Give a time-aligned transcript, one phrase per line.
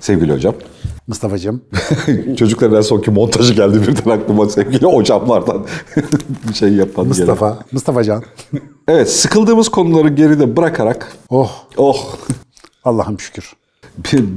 [0.00, 0.54] Sevgili hocam.
[1.06, 1.62] Mustafa'cığım.
[2.36, 5.66] Çocukların en sonki montajı geldi birden aklıma sevgili hocamlardan
[6.48, 7.06] bir şey yapan.
[7.06, 7.48] Mustafa.
[7.48, 7.62] Gelen.
[7.72, 8.22] Mustafa Can.
[8.88, 11.12] Evet sıkıldığımız konuları geride bırakarak.
[11.28, 11.50] Oh.
[11.76, 12.16] Oh.
[12.84, 13.52] Allah'ım şükür.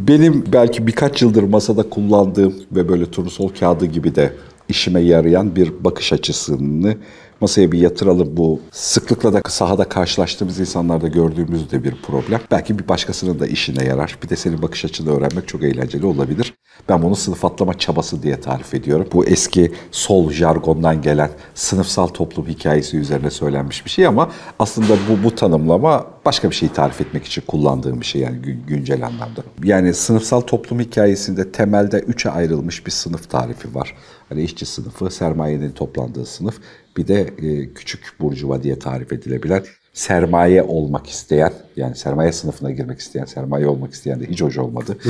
[0.08, 4.34] Benim belki birkaç yıldır masada kullandığım ve böyle turnusol kağıdı gibi de
[4.70, 6.98] işime yarayan bir bakış açısını
[7.42, 12.42] masaya bir yatıralım bu sıklıkla da sahada karşılaştığımız insanlarda gördüğümüz de bir problem.
[12.52, 14.18] Belki bir başkasının da işine yarar.
[14.24, 16.54] Bir de senin bakış açını öğrenmek çok eğlenceli olabilir.
[16.90, 19.08] Ben bunu sınıf atlama çabası diye tarif ediyorum.
[19.14, 25.24] Bu eski sol jargondan gelen sınıfsal toplum hikayesi üzerine söylenmiş bir şey ama aslında bu,
[25.24, 28.38] bu tanımlama başka bir şeyi tarif etmek için kullandığım bir şey yani
[28.68, 29.42] güncel anlamda.
[29.64, 33.96] Yani sınıfsal toplum hikayesinde temelde üçe ayrılmış bir sınıf tarifi var.
[34.34, 36.56] Hani işçi sınıfı, sermayenin toplandığı sınıf,
[36.98, 43.00] bir de e, küçük burjuva diye tarif edilebilen sermaye olmak isteyen, yani sermaye sınıfına girmek
[43.00, 44.98] isteyen, sermaye olmak isteyen de hiç hoş olmadı.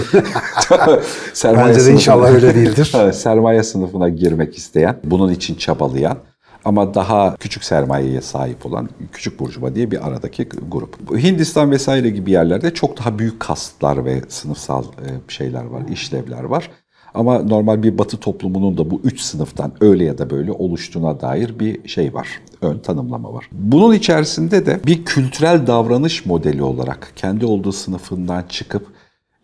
[1.33, 2.93] sermaye Bence de inşallah öyle değildir.
[3.13, 6.17] sermaye sınıfına girmek isteyen, bunun için çabalayan,
[6.65, 11.17] ama daha küçük sermayeye sahip olan küçük burjuva diye bir aradaki grup.
[11.23, 16.69] Hindistan vesaire gibi yerlerde çok daha büyük kastlar ve sınıfsal e, şeyler var, işlevler var.
[17.13, 21.59] Ama normal bir batı toplumunun da bu üç sınıftan öyle ya da böyle oluştuğuna dair
[21.59, 22.27] bir şey var.
[22.61, 23.49] Ön tanımlama var.
[23.51, 28.87] Bunun içerisinde de bir kültürel davranış modeli olarak kendi olduğu sınıfından çıkıp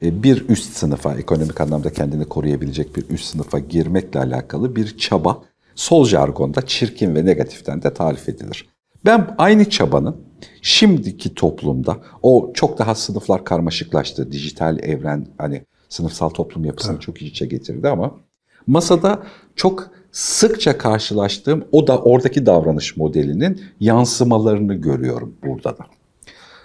[0.03, 5.42] e, bir üst sınıfa, ekonomik anlamda kendini koruyabilecek bir üst sınıfa girmekle alakalı bir çaba
[5.76, 8.70] sol jargonda çirkin ve negatiften de tarif edilir.
[9.06, 10.17] Ben aynı çabanın
[10.61, 14.31] şimdiki toplumda o çok daha sınıflar karmaşıklaştı.
[14.31, 17.02] Dijital evren hani sınıfsal toplum yapısını evet.
[17.02, 18.12] çok iç içe getirdi ama
[18.68, 19.23] masada
[19.56, 25.86] çok sıkça karşılaştığım o da oradaki davranış modelinin yansımalarını görüyorum burada da.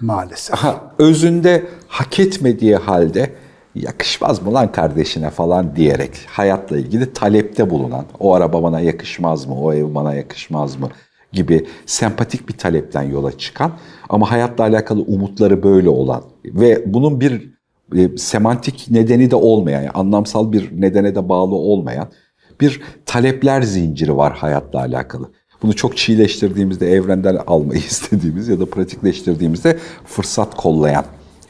[0.00, 0.56] Maalesef.
[0.56, 3.33] Ha, özünde hak etmediği halde
[3.75, 9.61] yakışmaz mı lan kardeşine falan diyerek hayatla ilgili talepte bulunan o araba bana yakışmaz mı,
[9.61, 10.89] o ev bana yakışmaz mı
[11.33, 13.73] gibi sempatik bir talepten yola çıkan
[14.08, 17.53] ama hayatla alakalı umutları böyle olan ve bunun bir
[17.94, 22.08] e, semantik nedeni de olmayan, yani anlamsal bir nedene de bağlı olmayan
[22.60, 25.30] bir talepler zinciri var hayatla alakalı.
[25.62, 31.04] Bunu çok çiğleştirdiğimizde, evrenden almayı istediğimiz ya da pratikleştirdiğimizde fırsat kollayan.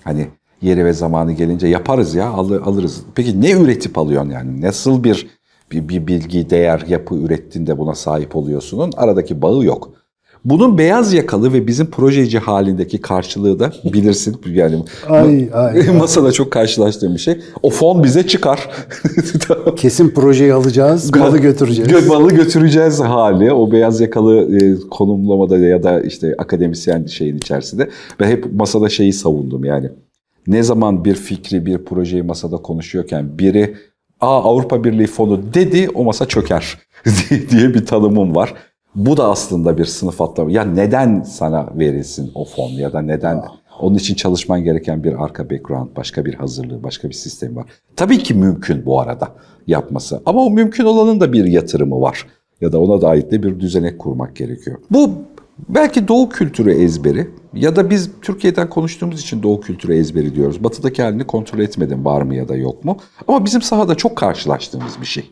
[0.05, 0.27] Hani
[0.63, 3.03] yeri ve zamanı gelince yaparız ya al, alırız.
[3.15, 4.61] Peki ne üretip alıyorsun yani?
[4.61, 5.27] Nasıl bir,
[5.73, 8.93] bir, bir bilgi, değer, yapı ürettiğinde buna sahip oluyorsunun?
[8.97, 10.04] Aradaki bağı yok.
[10.45, 14.37] Bunun beyaz yakalı ve bizim projeci halindeki karşılığı da bilirsin.
[14.47, 17.41] Yani ay, ay, masada çok karşılaştığım bir şey.
[17.63, 18.69] O fon bize çıkar.
[19.77, 22.09] Kesin projeyi alacağız, malı götüreceğiz.
[22.09, 23.53] Malı götüreceğiz hali.
[23.53, 27.91] O beyaz yakalı e, konumlamada ya da işte akademisyen şeyin içerisinde.
[28.21, 29.91] Ben hep masada şeyi savundum yani.
[30.47, 33.75] Ne zaman bir fikri, bir projeyi masada konuşuyorken biri
[34.21, 36.79] Aa Avrupa Birliği fonu dedi o masa çöker
[37.51, 38.55] diye bir tanımım var.
[38.95, 40.51] Bu da aslında bir sınıf atlama.
[40.51, 43.43] Ya neden sana verilsin o fon ya da neden
[43.81, 47.67] onun için çalışman gereken bir arka background, başka bir hazırlığı, başka bir sistem var.
[47.97, 49.29] Tabii ki mümkün bu arada
[49.67, 50.23] yapması.
[50.27, 52.27] Ama o mümkün olanın da bir yatırımı var.
[52.61, 54.79] Ya da ona dair de bir düzenek kurmak gerekiyor.
[54.91, 55.11] Bu
[55.69, 60.65] belki doğu kültürü ezberi ya da biz Türkiye'den konuştuğumuz için doğu kültürü ezberi diyoruz.
[60.65, 62.97] Batıdaki halini kontrol etmedim var mı ya da yok mu.
[63.29, 65.31] Ama bizim sahada çok karşılaştığımız bir şey.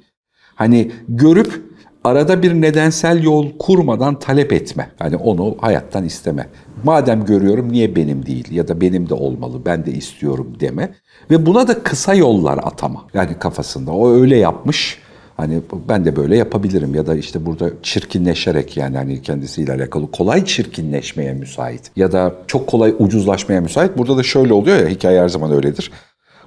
[0.55, 1.72] Hani görüp
[2.05, 4.91] arada bir nedensel yol kurmadan talep etme.
[4.99, 6.49] Hani onu hayattan isteme.
[6.85, 10.95] Madem görüyorum niye benim değil ya da benim de olmalı ben de istiyorum deme.
[11.31, 13.05] Ve buna da kısa yollar atama.
[13.15, 14.99] Yani kafasında o öyle yapmış.
[15.37, 20.45] Hani ben de böyle yapabilirim ya da işte burada çirkinleşerek yani hani kendisiyle alakalı kolay
[20.45, 23.99] çirkinleşmeye müsait ya da çok kolay ucuzlaşmaya müsait.
[23.99, 25.91] Burada da şöyle oluyor ya hikaye her zaman öyledir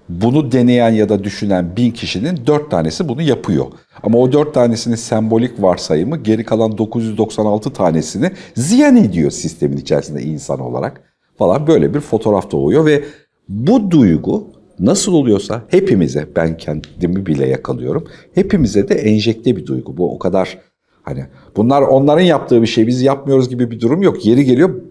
[0.10, 3.66] bunu deneyen ya da düşünen bin kişinin dört tanesi bunu yapıyor.
[4.04, 10.60] Ama o dört tanesinin sembolik varsayımı geri kalan 996 tanesini ziyan ediyor sistemin içerisinde insan
[10.60, 11.02] olarak
[11.38, 13.04] falan böyle bir fotoğraf doğuyor ve
[13.50, 14.48] bu duygu
[14.80, 18.08] nasıl oluyorsa hepimize ben kendimi bile yakalıyorum.
[18.34, 19.98] Hepimize de enjekte bir duygu.
[19.98, 20.58] Bu o kadar
[21.04, 21.26] hani
[21.56, 24.26] bunlar onların yaptığı bir şey biz yapmıyoruz gibi bir durum yok.
[24.26, 24.82] Yeri geliyor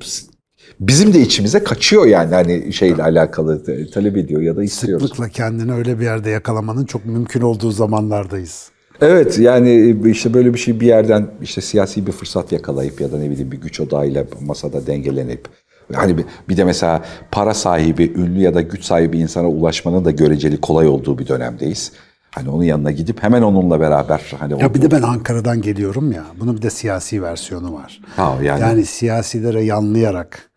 [0.81, 5.09] bizim de içimize kaçıyor yani hani şeyle alakalı talep ediyor ya da istiyoruz.
[5.09, 8.71] Sıklıkla kendini öyle bir yerde yakalamanın çok mümkün olduğu zamanlardayız.
[9.01, 13.19] Evet yani işte böyle bir şey bir yerden işte siyasi bir fırsat yakalayıp ya da
[13.19, 15.49] ne bileyim bir güç odağıyla masada dengelenip
[15.93, 16.17] Hani
[16.49, 20.89] bir de mesela para sahibi, ünlü ya da güç sahibi insana ulaşmanın da göreceli kolay
[20.89, 21.93] olduğu bir dönemdeyiz.
[22.31, 26.25] Hani onun yanına gidip hemen onunla beraber hani Ya bir de ben Ankara'dan geliyorum ya.
[26.41, 28.01] Bunun bir de siyasi versiyonu var.
[28.17, 28.61] Ha, yani.
[28.61, 30.51] yani siyasilere yanlayarak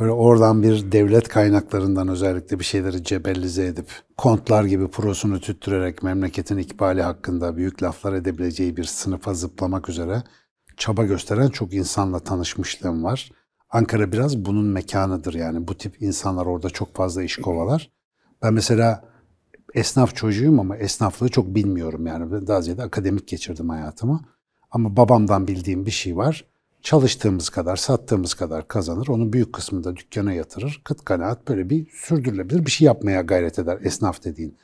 [0.00, 3.86] Böyle oradan bir devlet kaynaklarından özellikle bir şeyleri cebellize edip
[4.16, 10.22] kontlar gibi prosunu tüttürerek memleketin ikbali hakkında büyük laflar edebileceği bir sınıfa zıplamak üzere
[10.76, 13.30] çaba gösteren çok insanla tanışmışlığım var.
[13.70, 15.68] Ankara biraz bunun mekanıdır yani.
[15.68, 17.90] Bu tip insanlar orada çok fazla iş kovalar.
[18.42, 19.04] Ben mesela
[19.74, 22.46] esnaf çocuğuyum ama esnaflığı çok bilmiyorum yani.
[22.46, 24.20] Daha ziyade akademik geçirdim hayatımı.
[24.70, 26.44] Ama babamdan bildiğim bir şey var.
[26.82, 29.08] Çalıştığımız kadar, sattığımız kadar kazanır.
[29.08, 30.80] Onun büyük kısmını da dükkana yatırır.
[30.84, 34.56] Kıt kanaat böyle bir sürdürülebilir bir şey yapmaya gayret eder esnaf dediğin.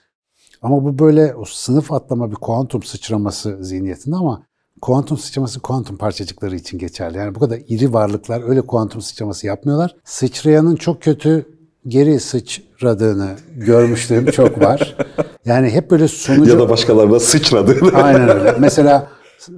[0.62, 4.42] Ama bu böyle o sınıf atlama bir kuantum sıçraması zihniyetinde ama
[4.80, 7.18] kuantum sıçraması kuantum parçacıkları için geçerli.
[7.18, 9.96] Yani bu kadar iri varlıklar öyle kuantum sıçraması yapmıyorlar.
[10.04, 11.46] Sıçrayanın çok kötü
[11.86, 14.96] geri sıçradığını görmüşlüğüm çok var.
[15.44, 16.50] Yani hep böyle sonucu...
[16.50, 17.98] Ya da başkalarına sıçradığını.
[18.02, 18.54] Aynen öyle.
[18.58, 19.08] Mesela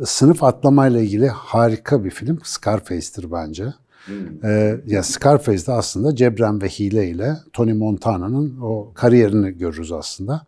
[0.04, 3.74] sınıf atlamayla ilgili harika bir film Scarface'tir bence.
[4.04, 4.44] Hmm.
[4.44, 10.46] Ee, ya Scarface'de aslında cebren ve hile ile Tony Montana'nın o kariyerini görürüz aslında.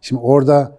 [0.00, 0.78] Şimdi orada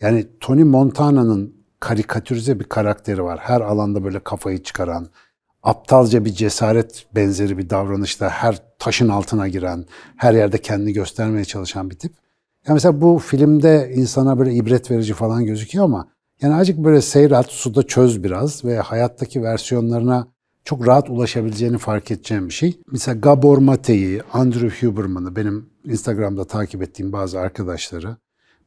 [0.00, 3.38] yani Tony Montana'nın karikatürize bir karakteri var.
[3.42, 5.08] Her alanda böyle kafayı çıkaran,
[5.62, 9.84] aptalca bir cesaret benzeri bir davranışta her taşın altına giren,
[10.16, 12.12] her yerde kendini göstermeye çalışan bir tip.
[12.66, 16.08] Yani mesela bu filmde insana böyle ibret verici falan gözüküyor ama
[16.42, 20.28] yani azıcık böyle seyret, suda çöz biraz ve hayattaki versiyonlarına
[20.64, 22.80] çok rahat ulaşabileceğini fark edeceğim bir şey.
[22.92, 28.16] Mesela Gabor Mate'yi, Andrew Huberman'ı benim Instagram'da takip ettiğim bazı arkadaşları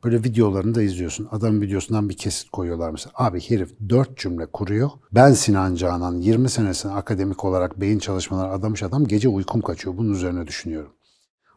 [0.04, 1.28] böyle videolarını da izliyorsun.
[1.32, 3.14] Adamın videosundan bir kesit koyuyorlar mesela.
[3.16, 4.90] Abi herif dört cümle kuruyor.
[5.12, 9.98] Ben Sinan Canan 20 senesini akademik olarak beyin çalışmaları adamış adam gece uykum kaçıyor.
[9.98, 10.92] Bunun üzerine düşünüyorum.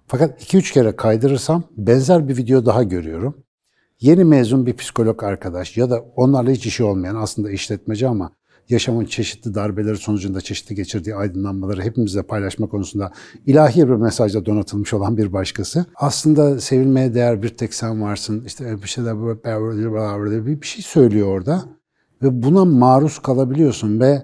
[0.06, 3.44] Fakat 2-3 kere kaydırırsam benzer bir video daha görüyorum.
[4.00, 8.31] Yeni mezun bir psikolog arkadaş ya da onlarla hiç işi olmayan aslında işletmeci ama
[8.69, 13.12] yaşamın çeşitli darbeleri sonucunda çeşitli geçirdiği aydınlanmaları hepimizle paylaşma konusunda
[13.46, 15.87] ilahi bir mesajla donatılmış olan bir başkası.
[15.94, 18.44] Aslında sevilmeye değer bir tek sen varsın.
[18.44, 19.23] İşte bir şeyler
[20.20, 21.64] böyle bir şey söylüyor orada.
[22.23, 24.23] Ve buna maruz kalabiliyorsun ve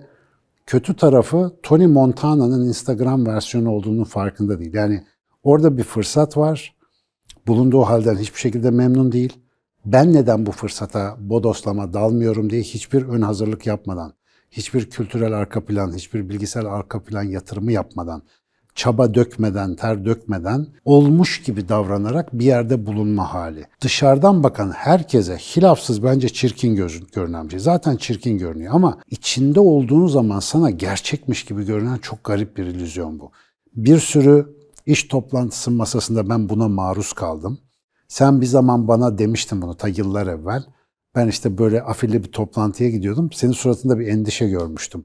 [0.66, 4.74] kötü tarafı Tony Montana'nın Instagram versiyonu olduğunun farkında değil.
[4.74, 5.04] Yani
[5.42, 6.76] orada bir fırsat var.
[7.46, 9.39] Bulunduğu halden hiçbir şekilde memnun değil.
[9.84, 14.12] Ben neden bu fırsata bodoslama dalmıyorum diye hiçbir ön hazırlık yapmadan
[14.50, 18.22] hiçbir kültürel arka plan, hiçbir bilgisel arka plan yatırımı yapmadan,
[18.74, 23.64] çaba dökmeden, ter dökmeden olmuş gibi davranarak bir yerde bulunma hali.
[23.80, 26.74] Dışarıdan bakan herkese hilafsız bence çirkin
[27.14, 27.58] görünen bir şey.
[27.58, 33.20] Zaten çirkin görünüyor ama içinde olduğun zaman sana gerçekmiş gibi görünen çok garip bir illüzyon
[33.20, 33.30] bu.
[33.74, 34.56] Bir sürü
[34.86, 37.58] iş toplantısı masasında ben buna maruz kaldım.
[38.10, 40.64] Sen bir zaman bana demiştin bunu ta yıllar evvel.
[41.14, 43.32] Ben işte böyle afilli bir toplantıya gidiyordum.
[43.32, 45.04] Senin suratında bir endişe görmüştüm.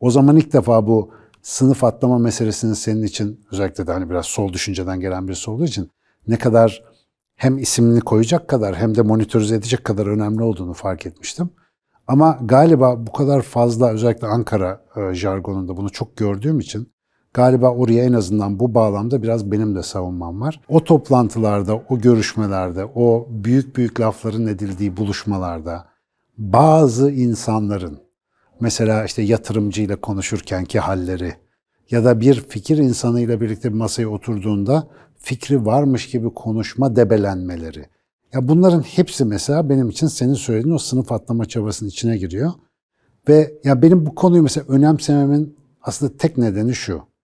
[0.00, 1.10] O zaman ilk defa bu
[1.42, 5.90] sınıf atlama meselesinin senin için özellikle de hani biraz sol düşünceden gelen birisi olduğu için
[6.28, 6.84] ne kadar
[7.34, 11.50] hem isimini koyacak kadar hem de monitörize edecek kadar önemli olduğunu fark etmiştim.
[12.06, 16.92] Ama galiba bu kadar fazla özellikle Ankara e, jargonunda bunu çok gördüğüm için
[17.36, 20.60] Galiba oraya en azından bu bağlamda biraz benim de savunmam var.
[20.68, 25.88] O toplantılarda, o görüşmelerde, o büyük büyük lafların edildiği buluşmalarda
[26.38, 27.98] bazı insanların
[28.60, 31.34] mesela işte yatırımcıyla konuşurkenki halleri
[31.90, 37.86] ya da bir fikir insanıyla birlikte bir masaya oturduğunda fikri varmış gibi konuşma debelenmeleri.
[38.34, 42.52] Ya bunların hepsi mesela benim için senin söylediğin o sınıf atlama çabasının içine giriyor.
[43.28, 47.15] Ve ya benim bu konuyu mesela önemsememin aslında tek nedeni şu.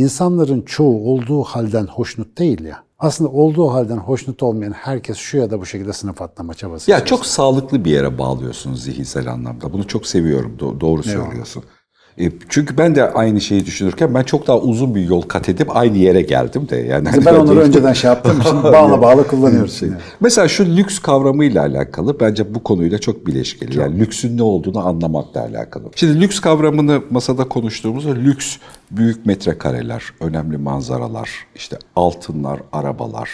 [0.00, 2.84] İnsanların çoğu olduğu halden hoşnut değil ya.
[2.98, 6.90] Aslında olduğu halden hoşnut olmayan herkes şu ya da bu şekilde sınıf atlama çabası.
[6.90, 7.16] Ya içerisinde.
[7.16, 9.72] çok sağlıklı bir yere bağlıyorsunuz zihinsel anlamda.
[9.72, 10.56] Bunu çok seviyorum.
[10.58, 11.60] Do- doğru söylüyorsun.
[11.60, 11.79] Eyvallah.
[12.18, 15.76] E, çünkü ben de aynı şeyi düşünürken ben çok daha uzun bir yol kat edip
[15.76, 16.76] aynı yere geldim de.
[16.76, 19.78] Yani ben hani onları önceden şey yaptığım için bağla bağla kullanıyoruz.
[19.78, 19.88] Şey.
[19.88, 20.00] Yani.
[20.20, 23.72] Mesela şu lüks kavramıyla alakalı bence bu konuyla çok bileşkeli.
[23.72, 23.82] Çok.
[23.82, 25.84] Yani lüksün ne olduğunu anlamakla alakalı.
[25.96, 28.56] Şimdi lüks kavramını masada konuştuğumuzda lüks
[28.90, 33.30] büyük metrekareler, önemli manzaralar, işte altınlar, arabalar,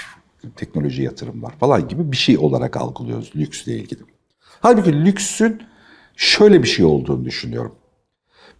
[0.57, 4.01] teknoloji yatırımlar falan gibi bir şey olarak algılıyoruz lüksle ilgili.
[4.61, 5.63] Halbuki lüksün
[6.17, 7.73] şöyle bir şey olduğunu düşünüyorum.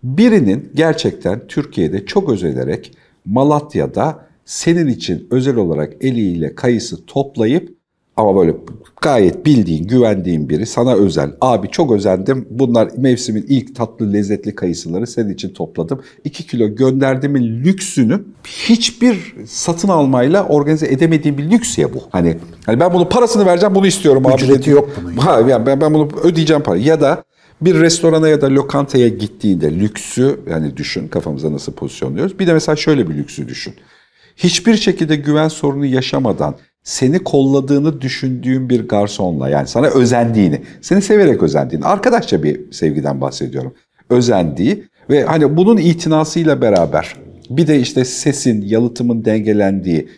[0.03, 2.93] Birinin gerçekten Türkiye'de çok özenerek
[3.25, 7.77] Malatya'da senin için özel olarak eliyle kayısı toplayıp
[8.17, 8.57] ama böyle
[9.03, 11.31] gayet bildiğin, güvendiğin biri sana özel.
[11.41, 12.49] Abi çok özendim.
[12.51, 16.03] Bunlar mevsimin ilk tatlı, lezzetli kayısıları senin için topladım.
[16.25, 22.03] 2 kilo gönderdiğimin lüksünü hiçbir satın almayla organize edemediğim bir lüks ya bu.
[22.11, 22.37] Hani,
[22.67, 24.35] hani ben bunu parasını vereceğim, bunu istiyorum abi.
[24.35, 25.17] Ücreti yok bunun.
[25.17, 26.77] Ha, yani ben, ben bunu ödeyeceğim para.
[26.77, 27.25] Ya da
[27.61, 32.39] Bir restorana ya da lokantaya gittiğinde lüksü yani düşün kafamıza nasıl pozisyonluyoruz.
[32.39, 33.75] Bir de mesela şöyle bir lüksü düşün.
[34.37, 41.43] Hiçbir şekilde güven sorunu yaşamadan seni kolladığını düşündüğün bir garsonla yani sana özendiğini, seni severek
[41.43, 43.75] özendiğini, arkadaşça bir sevgiden bahsediyorum.
[44.11, 47.17] Özendiği ve hani bunun itinasıyla beraber
[47.51, 50.09] bir de işte sesin, yalıtımın dengelendiği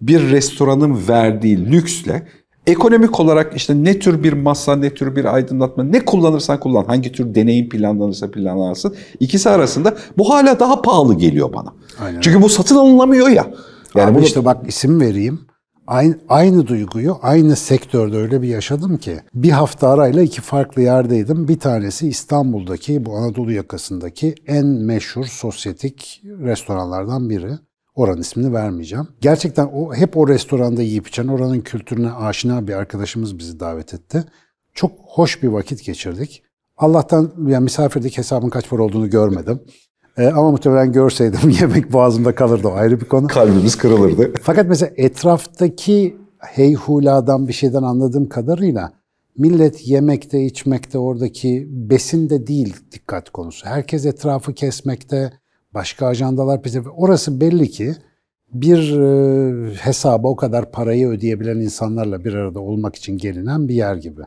[0.00, 2.22] bir restoranın verdiği lüksle
[2.66, 7.12] ekonomik olarak işte ne tür bir masa, ne tür bir aydınlatma, ne kullanırsan kullan, hangi
[7.12, 8.94] tür deneyim planlanırsa planlansın.
[9.20, 11.72] ikisi arasında bu hala daha pahalı geliyor bana.
[12.00, 12.20] Aynen.
[12.20, 13.46] Çünkü bu satın alınamıyor ya.
[13.96, 15.40] Yani bunu- işte bak isim vereyim.
[15.86, 21.48] Aynı, aynı duyguyu aynı sektörde öyle bir yaşadım ki bir hafta arayla iki farklı yerdeydim.
[21.48, 27.52] Bir tanesi İstanbul'daki bu Anadolu yakasındaki en meşhur sosyetik restoranlardan biri.
[27.96, 29.08] Oranın ismini vermeyeceğim.
[29.20, 34.24] Gerçekten o hep o restoranda yiyip içen oranın kültürüne aşina bir arkadaşımız bizi davet etti.
[34.74, 36.42] Çok hoş bir vakit geçirdik.
[36.76, 39.60] Allah'tan yani misafirdik hesabın kaç para olduğunu görmedim.
[40.18, 43.26] Ee, ama muhtemelen görseydim yemek boğazımda kalırdı o ayrı bir konu.
[43.26, 44.32] kalbimiz kırılırdı.
[44.42, 48.92] Fakat mesela etraftaki heyhuladan bir şeyden anladığım kadarıyla
[49.38, 53.66] millet yemekte, içmekte, oradaki besinde değil dikkat konusu.
[53.66, 55.32] Herkes etrafı kesmekte,
[55.76, 56.82] başka ajandalar bize.
[56.96, 57.94] Orası belli ki
[58.52, 63.96] bir e, hesaba o kadar parayı ödeyebilen insanlarla bir arada olmak için gelinen bir yer
[63.96, 64.20] gibi.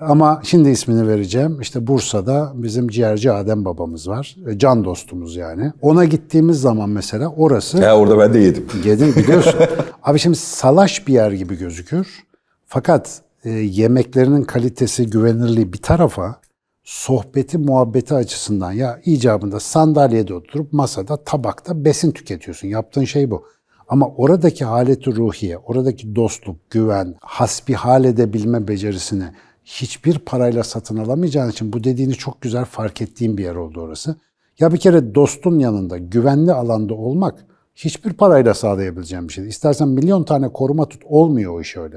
[0.00, 1.60] Ama şimdi ismini vereceğim.
[1.60, 4.36] İşte Bursa'da bizim ciğerci Adem babamız var.
[4.48, 5.72] E, Can dostumuz yani.
[5.80, 8.66] Ona gittiğimiz zaman mesela orası Ya orada ben de yedim.
[8.84, 9.60] Yedin biliyorsun.
[10.02, 12.24] Abi şimdi salaş bir yer gibi gözükür.
[12.66, 16.40] Fakat e, yemeklerinin kalitesi, güvenirliği bir tarafa
[16.88, 22.68] sohbeti, muhabbeti açısından ya icabında sandalyede oturup masada, tabakta besin tüketiyorsun.
[22.68, 23.44] Yaptığın şey bu.
[23.88, 29.24] Ama oradaki haleti ruhiye, oradaki dostluk, güven, hasbihal edebilme becerisini
[29.64, 34.16] hiçbir parayla satın alamayacağın için bu dediğini çok güzel fark ettiğim bir yer oldu orası.
[34.58, 39.48] Ya bir kere dostun yanında, güvenli alanda olmak hiçbir parayla sağlayabileceğim bir şey.
[39.48, 41.96] İstersen milyon tane koruma tut, olmuyor o iş öyle.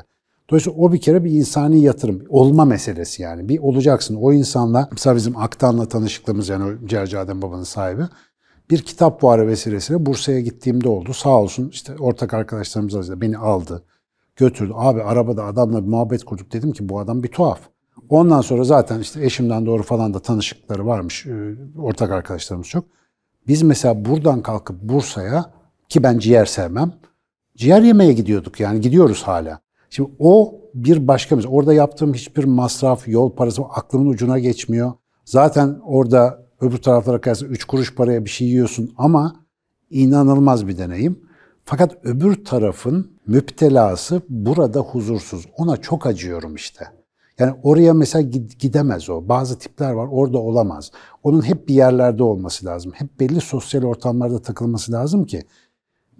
[0.49, 3.49] Dolayısıyla o bir kere bir insani yatırım, olma meselesi yani.
[3.49, 8.01] Bir olacaksın o insanla, mesela bizim Aktan'la tanışıklığımız yani Adem Baba'nın sahibi.
[8.69, 11.13] Bir kitap fuarı vesilesiyle Bursa'ya gittiğimde oldu.
[11.13, 13.83] Sağ olsun işte ortak arkadaşlarımız arasında beni aldı,
[14.35, 14.73] götürdü.
[14.75, 16.53] Abi arabada adamla bir muhabbet kurduk.
[16.53, 17.59] Dedim ki bu adam bir tuhaf.
[18.09, 21.25] Ondan sonra zaten işte eşimden doğru falan da tanışıkları varmış.
[21.25, 22.85] e, Ortak arkadaşlarımız çok.
[23.47, 25.51] Biz mesela buradan kalkıp Bursa'ya
[25.89, 26.93] ki ben ciğer sevmem.
[27.57, 29.59] Ciğer yemeye gidiyorduk yani gidiyoruz hala.
[29.93, 34.91] Şimdi o bir başka mesela orada yaptığım hiçbir masraf, yol parası aklımın ucuna geçmiyor.
[35.25, 39.45] Zaten orada öbür taraflara kıyasla 3 kuruş paraya bir şey yiyorsun ama
[39.89, 41.19] inanılmaz bir deneyim.
[41.65, 45.45] Fakat öbür tarafın müptelası burada huzursuz.
[45.57, 46.85] Ona çok acıyorum işte.
[47.39, 49.29] Yani oraya mesela gid- gidemez o.
[49.29, 50.91] Bazı tipler var orada olamaz.
[51.23, 52.91] Onun hep bir yerlerde olması lazım.
[52.95, 55.43] Hep belli sosyal ortamlarda takılması lazım ki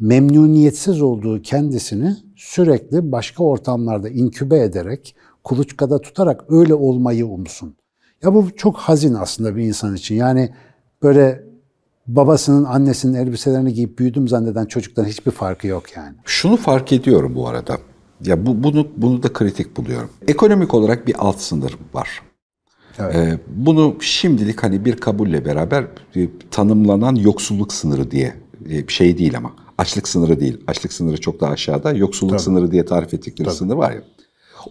[0.02, 7.76] memnuniyetsiz olduğu kendisini sürekli başka ortamlarda inkübe ederek, kuluçkada tutarak öyle olmayı umsun.
[8.24, 10.16] Ya bu çok hazin aslında bir insan için.
[10.16, 10.50] Yani
[11.04, 11.44] böyle
[12.08, 16.16] babasının, annesinin elbiselerini giyip büyüdüm zanneden çocuktan hiçbir farkı yok yani.
[16.26, 17.78] Şunu fark ediyorum bu arada.
[18.26, 20.10] Ya bu, bunu bunu da kritik buluyorum.
[20.28, 22.22] Ekonomik olarak bir alt sınır var.
[23.00, 23.16] Evet.
[23.16, 28.34] Ee, bunu şimdilik hani bir kabulle beraber e, tanımlanan yoksulluk sınırı diye
[28.66, 30.58] e, bir şey değil ama açlık sınırı değil.
[30.68, 31.92] Açlık sınırı çok daha aşağıda.
[31.92, 34.02] Yoksulluk sınırı diye tarif ettikleri sınır var ya.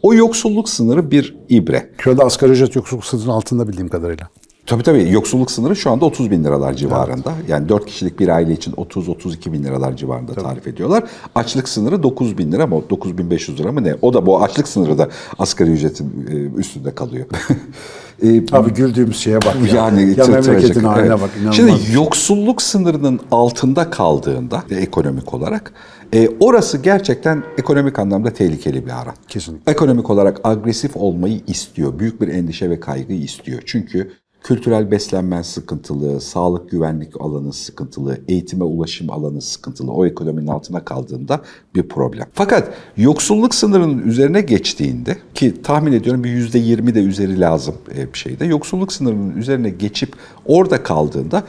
[0.02, 1.90] O yoksulluk sınırı bir ibre.
[1.98, 4.28] Şu anda asgari ücret yoksulluk sınırının altında bildiğim kadarıyla.
[4.66, 7.34] Tabii tabii yoksulluk sınırı şu anda 30 bin liralar civarında.
[7.48, 11.04] Yani 4 kişilik bir aile için 30-32 bin liralar civarında tarif ediyorlar.
[11.34, 13.94] Açlık sınırı 9 bin lira mı 9500 lira mı ne?
[14.02, 17.26] O da bu açlık sınırı da asgari ücretin e, üstünde kalıyor.
[18.22, 19.76] E, Abi güldüğümüz şeye bak ya.
[19.76, 21.20] yani ya memleketin haline evet.
[21.20, 21.30] bak.
[21.36, 21.56] inanılmaz.
[21.56, 25.72] Şimdi yoksulluk sınırının altında kaldığında ekonomik olarak
[26.14, 29.14] e, orası gerçekten ekonomik anlamda tehlikeli bir alan.
[29.28, 29.72] Kesinlikle.
[29.72, 31.98] Ekonomik olarak agresif olmayı istiyor.
[31.98, 33.62] Büyük bir endişe ve kaygı istiyor.
[33.66, 39.92] Çünkü kültürel beslenmen sıkıntılı, sağlık güvenlik alanı sıkıntılı, eğitime ulaşım alanı sıkıntılı.
[39.92, 41.40] O ekonominin altına kaldığında
[41.74, 42.26] bir problem.
[42.32, 48.12] Fakat yoksulluk sınırının üzerine geçtiğinde ki tahmin ediyorum bir yüzde yirmi de üzeri lazım e,
[48.12, 48.44] bir şeyde.
[48.44, 50.12] Yoksulluk sınırının üzerine geçip
[50.46, 51.44] orada kaldığında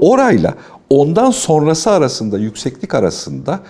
[0.00, 0.54] orayla
[0.90, 3.60] ondan sonrası arasında yükseklik arasında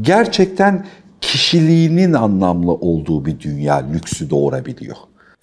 [0.00, 0.86] gerçekten
[1.20, 4.96] kişiliğinin anlamlı olduğu bir dünya lüksü doğurabiliyor.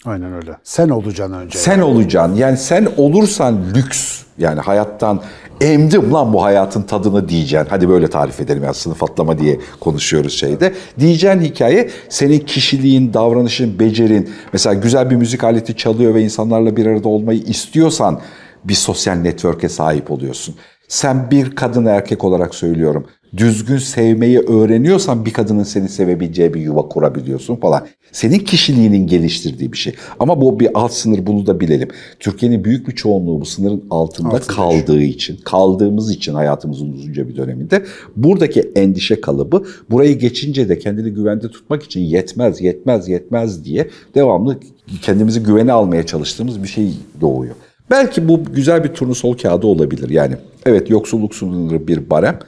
[0.04, 0.56] Aynen öyle.
[0.64, 1.58] Sen olacaksın önce.
[1.58, 2.34] Sen olacaksın.
[2.34, 4.22] Yani sen olursan lüks.
[4.38, 5.22] Yani hayattan
[5.60, 7.68] emdim lan bu hayatın tadını diyeceksin.
[7.70, 10.74] Hadi böyle tarif edelim ya sınıf atlama diye konuşuyoruz şeyde.
[10.98, 14.30] Diyeceğin hikaye senin kişiliğin, davranışın, becerin.
[14.52, 18.20] Mesela güzel bir müzik aleti çalıyor ve insanlarla bir arada olmayı istiyorsan
[18.64, 20.54] bir sosyal network'e sahip oluyorsun.
[20.88, 23.06] Sen bir kadın erkek olarak söylüyorum.
[23.36, 27.86] Düzgün sevmeyi öğreniyorsan bir kadının seni sevebileceği bir yuva kurabiliyorsun falan.
[28.12, 29.94] Senin kişiliğinin geliştirdiği bir şey.
[30.20, 31.88] Ama bu bir alt sınır bunu da bilelim.
[32.20, 37.36] Türkiye'nin büyük bir çoğunluğu bu sınırın altında Altında kaldığı için, kaldığımız için hayatımızın uzunca bir
[37.36, 37.84] döneminde
[38.16, 44.56] buradaki endişe kalıbı burayı geçince de kendini güvende tutmak için yetmez, yetmez, yetmez diye devamlı
[45.02, 47.54] kendimizi güvene almaya çalıştığımız bir şey doğuyor.
[47.90, 50.10] Belki bu güzel bir turnusol kağıdı olabilir.
[50.10, 50.34] Yani
[50.66, 52.38] evet yoksulluk sınırı bir barem.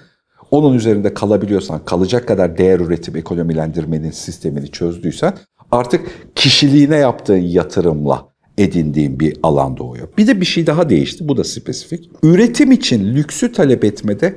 [0.51, 5.35] Onun üzerinde kalabiliyorsan, kalacak kadar değer üretip ekonomilendirmenin sistemini çözdüysen
[5.71, 8.29] artık kişiliğine yaptığın yatırımla
[8.59, 10.09] edindiğin bir alan doğuyor.
[10.19, 11.29] Bir de bir şey daha değişti.
[11.29, 12.11] Bu da spesifik.
[12.23, 14.35] Üretim için lüksü talep etmede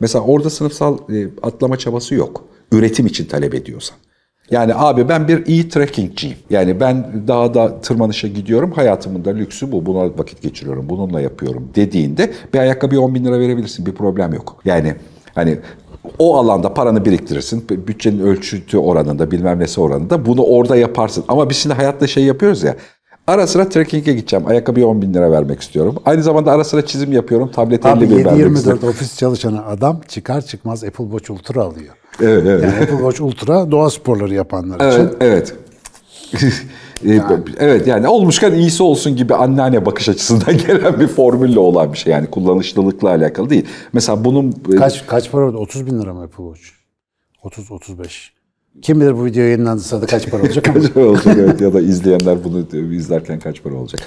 [0.00, 2.44] mesela orada sınıfsal e, atlama çabası yok.
[2.72, 3.96] Üretim için talep ediyorsan.
[4.50, 6.36] Yani abi ben bir iyi trekkingciyim.
[6.50, 8.72] Yani ben dağda tırmanışa gidiyorum.
[8.72, 9.86] Hayatımın da lüksü bu.
[9.86, 10.88] Buna vakit geçiriyorum.
[10.88, 13.86] Bununla yapıyorum dediğinde bir ayakkabıya 10 bin lira verebilirsin.
[13.86, 14.60] Bir problem yok.
[14.64, 14.94] Yani
[15.36, 15.58] hani
[16.18, 17.68] o alanda paranı biriktirirsin.
[17.68, 20.26] Bütçenin ölçütü oranında bilmem nesi oranında.
[20.26, 21.24] Bunu orada yaparsın.
[21.28, 22.76] Ama biz şimdi hayatta şey yapıyoruz ya.
[23.26, 24.46] Ara sıra trekking'e gideceğim.
[24.46, 25.96] Ayakkabıya 10 bin lira vermek istiyorum.
[26.04, 27.50] Aynı zamanda ara sıra çizim yapıyorum.
[27.50, 28.80] Tablet Abi 50 bin vermek istiyorum.
[28.84, 31.94] 7-24 ofis çalışanı adam çıkar çıkmaz Apple Watch Ultra alıyor.
[32.22, 32.64] Evet, evet.
[32.64, 35.00] Yani Apple Watch Ultra doğa sporları yapanlar için.
[35.00, 35.54] Evet, evet.
[37.04, 37.20] Ee,
[37.58, 42.12] Evet yani olmuşken iyisi olsun gibi anneanne bakış açısından gelen bir formülle olan bir şey.
[42.12, 43.64] Yani kullanışlılıkla alakalı değil.
[43.92, 44.54] Mesela bunun...
[44.72, 45.56] e, Kaç kaç para oldu?
[45.58, 46.62] 30 bin lira mı Apple Watch?
[47.42, 48.32] 30 35.
[48.82, 51.80] Kim bilir bu video yayınlandığı sırada kaç para olacak kaç para olacak evet, ya da
[51.80, 54.00] izleyenler bunu izlerken kaç para olacak.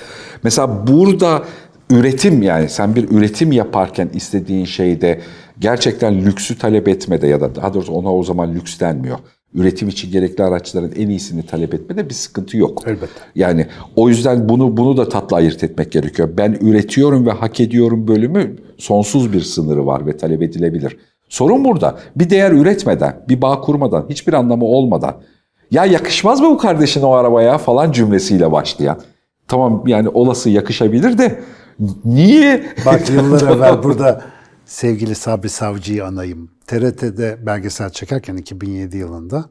[0.44, 1.44] Mesela burada
[1.90, 5.22] üretim yani sen bir üretim yaparken istediğin şeyde
[5.60, 9.18] gerçekten lüksü talep etmede ya da daha doğrusu ona o zaman lüks denmiyor.
[9.54, 12.84] Üretim için gerekli araçların en iyisini talep etmede bir sıkıntı yok.
[12.86, 13.20] Elbette.
[13.36, 16.30] Yani o yüzden bunu bunu da tatlı ayırt etmek gerekiyor.
[16.38, 20.98] Ben üretiyorum ve hak ediyorum bölümü sonsuz bir sınırı var ve talep edilebilir.
[21.30, 22.00] Sorun burada.
[22.16, 25.16] Bir değer üretmeden, bir bağ kurmadan, hiçbir anlamı olmadan
[25.72, 29.00] ya yakışmaz mı bu kardeşin o arabaya falan cümlesiyle başlayan.
[29.48, 31.40] Tamam yani olası yakışabilir de
[32.06, 32.64] niye?
[32.86, 34.22] Bak yıllar evvel burada
[34.70, 36.52] sevgili Sabri Savcı'yı anayım.
[36.68, 39.50] TRT'de belgesel çekerken 2007 yılında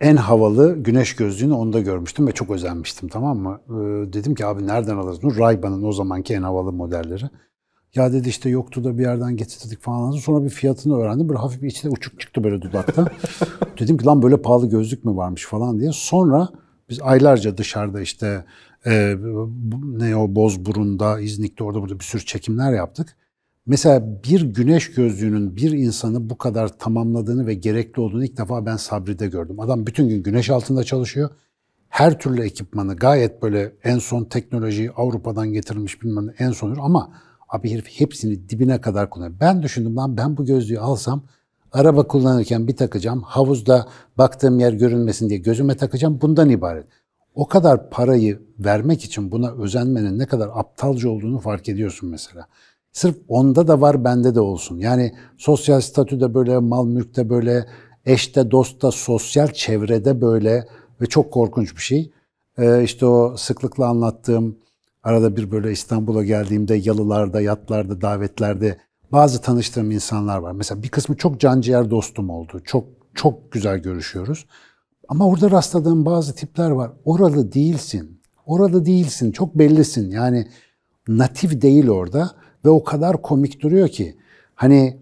[0.00, 3.60] en havalı güneş gözlüğünü onda görmüştüm ve çok özenmiştim tamam mı?
[3.68, 3.72] Ee,
[4.12, 5.38] dedim ki abi nereden alırız bunu?
[5.38, 7.24] Ray-Ban'ın o zamanki en havalı modelleri.
[7.94, 10.10] Ya dedi işte yoktu da bir yerden getirdik falan.
[10.10, 11.28] Sonra bir fiyatını öğrendim.
[11.28, 13.06] Böyle hafif bir içine uçuk çıktı böyle dudakta.
[13.80, 15.90] dedim ki lan böyle pahalı gözlük mü varmış falan diye.
[15.92, 16.48] Sonra
[16.88, 18.44] biz aylarca dışarıda işte
[18.86, 19.14] e,
[19.82, 23.16] ne o Bozburun'da, İznik'te orada burada bir sürü çekimler yaptık.
[23.68, 28.76] Mesela bir güneş gözlüğünün bir insanı bu kadar tamamladığını ve gerekli olduğunu ilk defa ben
[28.76, 29.60] Sabri'de gördüm.
[29.60, 31.30] Adam bütün gün güneş altında çalışıyor.
[31.88, 37.12] Her türlü ekipmanı gayet böyle en son teknolojiyi Avrupa'dan getirilmiş bilmem ne en son ama
[37.48, 39.40] abi herif hepsini dibine kadar kullanıyor.
[39.40, 41.22] Ben düşündüm lan ben bu gözlüğü alsam
[41.72, 43.22] araba kullanırken bir takacağım.
[43.22, 46.20] Havuzda baktığım yer görünmesin diye gözüme takacağım.
[46.20, 46.86] Bundan ibaret.
[47.34, 52.46] O kadar parayı vermek için buna özenmenin ne kadar aptalca olduğunu fark ediyorsun mesela.
[52.98, 54.78] Sırf onda da var bende de olsun.
[54.78, 57.66] Yani sosyal statüde böyle, mal mülkte böyle,
[58.06, 60.66] eşte, dostta, sosyal çevrede böyle
[61.00, 62.12] ve çok korkunç bir şey.
[62.58, 64.58] Ee, işte o sıklıkla anlattığım
[65.02, 68.78] arada bir böyle İstanbul'a geldiğimde yalılarda, yatlarda, davetlerde
[69.12, 70.52] bazı tanıştığım insanlar var.
[70.52, 72.60] Mesela bir kısmı çok canciğer dostum oldu.
[72.64, 72.84] Çok
[73.14, 74.46] çok güzel görüşüyoruz.
[75.08, 76.90] Ama orada rastladığım bazı tipler var.
[77.04, 78.20] Oralı değilsin.
[78.46, 79.32] Oralı değilsin.
[79.32, 80.10] Çok bellisin.
[80.10, 80.48] Yani
[81.08, 82.30] natif değil orada
[82.68, 84.16] ve o kadar komik duruyor ki
[84.54, 84.96] hani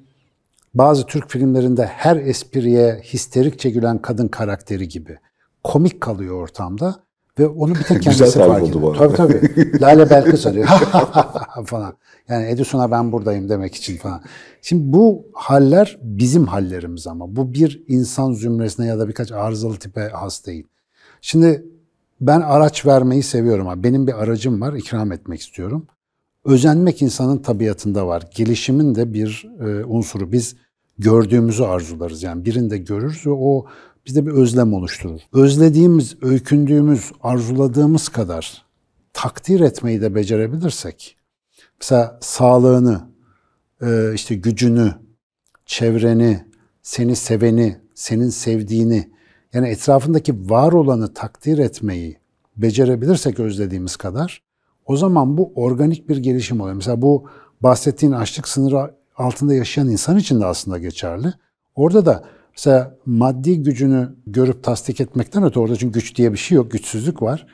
[0.74, 5.18] bazı Türk filmlerinde her espriye histerikçe gülen kadın karakteri gibi
[5.64, 6.94] komik kalıyor ortamda
[7.38, 8.94] ve onu bir tek Güzel kendisi tarif fark ediyor.
[8.94, 9.80] Tabii tabii.
[9.80, 10.66] Lale Belkıs arıyor
[11.66, 11.96] falan.
[12.28, 14.22] Yani Edison'a ben buradayım demek için falan.
[14.62, 17.36] Şimdi bu haller bizim hallerimiz ama.
[17.36, 20.66] Bu bir insan zümresine ya da birkaç arızalı tipe has değil.
[21.20, 21.66] Şimdi
[22.20, 23.82] ben araç vermeyi seviyorum.
[23.82, 25.86] Benim bir aracım var, ikram etmek istiyorum.
[26.46, 28.22] Özenmek insanın tabiatında var.
[28.34, 30.32] Gelişimin de bir e, unsuru.
[30.32, 30.56] Biz
[30.98, 32.22] gördüğümüzü arzularız.
[32.22, 33.66] Yani birinde görürüz ve o
[34.06, 35.20] bizde bir özlem oluşturur.
[35.32, 38.64] Özlediğimiz, öykündüğümüz, arzuladığımız kadar
[39.12, 41.16] takdir etmeyi de becerebilirsek,
[41.80, 43.00] mesela sağlığını,
[43.82, 44.94] e, işte gücünü,
[45.66, 46.44] çevreni,
[46.82, 49.10] seni seveni, senin sevdiğini,
[49.52, 52.18] yani etrafındaki var olanı takdir etmeyi
[52.56, 54.45] becerebilirsek özlediğimiz kadar
[54.86, 56.76] o zaman bu organik bir gelişim oluyor.
[56.76, 57.24] Mesela bu
[57.60, 61.32] bahsettiğin açlık sınırı altında yaşayan insan için de aslında geçerli.
[61.74, 62.24] Orada da
[62.56, 67.22] mesela maddi gücünü görüp tasdik etmekten öte orada çünkü güç diye bir şey yok, güçsüzlük
[67.22, 67.46] var.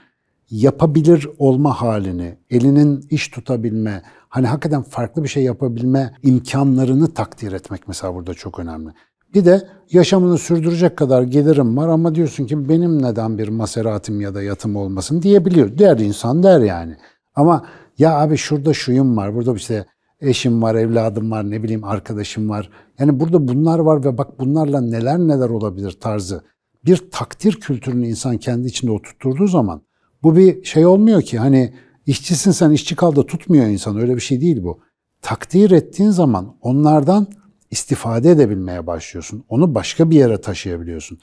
[0.50, 7.88] Yapabilir olma halini, elinin iş tutabilme, hani hakikaten farklı bir şey yapabilme imkanlarını takdir etmek
[7.88, 8.90] mesela burada çok önemli.
[9.34, 14.34] Bir de yaşamını sürdürecek kadar gelirim var ama diyorsun ki benim neden bir maseratim ya
[14.34, 15.78] da yatım olmasın diyebiliyor.
[15.78, 16.96] Der insan der yani.
[17.34, 17.66] Ama
[17.98, 19.86] ya abi şurada şuyum var, burada işte
[20.20, 22.70] eşim var, evladım var, ne bileyim arkadaşım var.
[22.98, 26.44] Yani burada bunlar var ve bak bunlarla neler neler olabilir tarzı.
[26.84, 29.82] Bir takdir kültürünü insan kendi içinde oturtturduğu zaman
[30.22, 31.74] bu bir şey olmuyor ki hani
[32.06, 34.80] işçisin sen işçi kal da tutmuyor insan öyle bir şey değil bu.
[35.22, 37.26] Takdir ettiğin zaman onlardan
[37.70, 39.44] istifade edebilmeye başlıyorsun.
[39.48, 41.18] Onu başka bir yere taşıyabiliyorsun.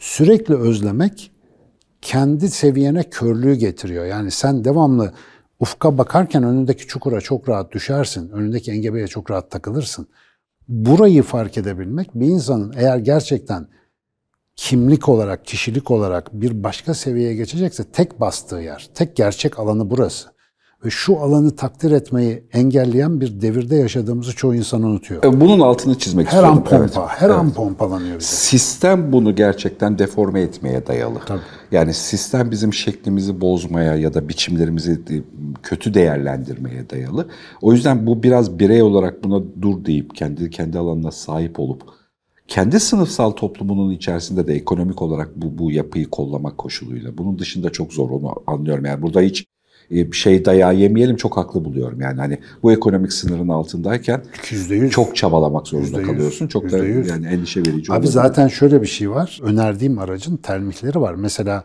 [0.00, 1.32] Sürekli özlemek
[2.02, 4.04] kendi seviyene körlüğü getiriyor.
[4.04, 5.12] Yani sen devamlı
[5.60, 8.30] ufka bakarken önündeki çukura çok rahat düşersin.
[8.30, 10.06] Önündeki engebeye çok rahat takılırsın.
[10.68, 13.68] Burayı fark edebilmek bir insanın eğer gerçekten
[14.56, 20.37] kimlik olarak, kişilik olarak bir başka seviyeye geçecekse tek bastığı yer, tek gerçek alanı burası
[20.84, 25.24] ve şu alanı takdir etmeyi engelleyen bir devirde yaşadığımızı çoğu insan unutuyor.
[25.24, 26.50] E, bunun altını çizmek her istiyorum.
[26.58, 26.96] an pompa, Evet.
[27.22, 28.28] her an pompalanıyor bize.
[28.28, 31.18] Sistem bunu gerçekten deforme etmeye dayalı.
[31.26, 31.40] Tabii.
[31.72, 35.00] Yani sistem bizim şeklimizi bozmaya ya da biçimlerimizi
[35.62, 37.28] kötü değerlendirmeye dayalı.
[37.62, 41.82] O yüzden bu biraz birey olarak buna dur deyip kendi kendi alanına sahip olup
[42.48, 47.18] kendi sınıfsal toplumunun içerisinde de ekonomik olarak bu bu yapıyı kollamak koşuluyla.
[47.18, 48.84] Bunun dışında çok zor onu anlıyorum.
[48.84, 49.44] Yani burada hiç
[49.90, 52.00] e, şey dayağı yemeyelim çok haklı buluyorum.
[52.00, 54.90] Yani hani bu ekonomik sınırın altındayken Yüzde yüz.
[54.90, 56.06] çok çabalamak zorunda Yüzde yüz.
[56.06, 56.46] kalıyorsun.
[56.48, 57.08] Çok da Yüzde yüz.
[57.08, 58.12] yani endişe verici Abi olabilir.
[58.12, 59.40] zaten şöyle bir şey var.
[59.42, 61.14] Önerdiğim aracın termikleri var.
[61.14, 61.64] Mesela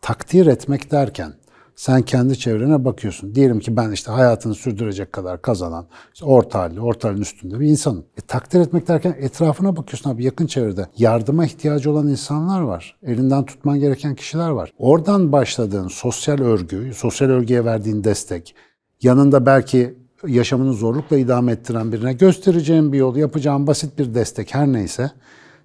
[0.00, 1.32] takdir etmek derken
[1.76, 3.34] sen kendi çevrene bakıyorsun.
[3.34, 7.66] Diyelim ki ben işte hayatını sürdürecek kadar kazanan, işte orta halli, orta halin üstünde bir
[7.66, 8.04] insanım.
[8.16, 10.86] E, takdir etmek derken etrafına bakıyorsun abi yakın çevrede.
[10.98, 12.96] Yardıma ihtiyacı olan insanlar var.
[13.02, 14.70] Elinden tutman gereken kişiler var.
[14.78, 18.54] Oradan başladığın sosyal örgü, sosyal örgüye verdiğin destek,
[19.02, 19.94] yanında belki
[20.26, 25.10] yaşamını zorlukla idame ettiren birine göstereceğin bir yol, yapacağın basit bir destek her neyse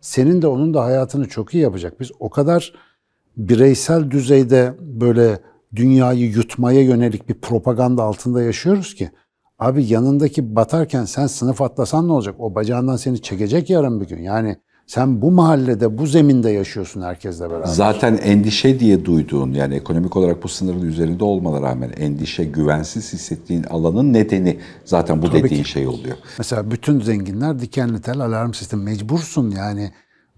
[0.02, 2.00] senin de onun da hayatını çok iyi yapacak.
[2.00, 2.74] Biz o kadar
[3.38, 5.40] bireysel düzeyde böyle
[5.76, 9.10] dünyayı yutmaya yönelik bir propaganda altında yaşıyoruz ki
[9.60, 12.36] abi yanındaki batarken sen sınıf atlasan ne olacak?
[12.40, 14.22] O bacağından seni çekecek yarın bir gün.
[14.22, 17.66] Yani sen bu mahallede, bu zeminde yaşıyorsun herkesle beraber.
[17.66, 23.64] Zaten endişe diye duyduğun yani ekonomik olarak bu sınırın üzerinde olmana rağmen endişe, güvensiz hissettiğin
[23.64, 25.70] alanın nedeni zaten bu Tabii dediğin ki.
[25.70, 26.18] şey oluyor.
[26.38, 29.92] Mesela bütün zenginler dikenli tel alarm sistemi mecbursun yani